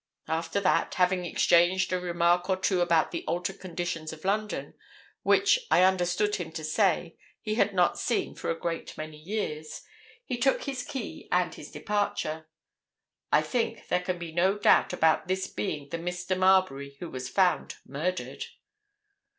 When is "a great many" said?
8.49-9.17